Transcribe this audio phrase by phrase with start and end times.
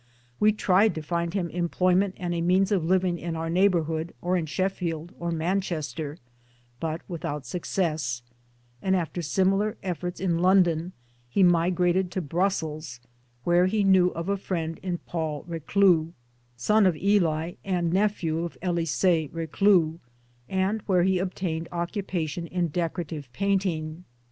[0.39, 4.35] We tried to find him employment and a means of living in our neighborhood or
[4.35, 6.17] in Sheffield or Manchester,
[6.79, 8.23] but without success,
[8.81, 10.93] and after similar efforts in London
[11.29, 12.99] he migrated to Brussels
[13.43, 16.07] where he knew of a friend in Paul Reclus,
[16.57, 19.99] son of Elie and nephew of Elise*e Reclus,
[20.49, 24.03] and where he obtained occupation in decorative painting.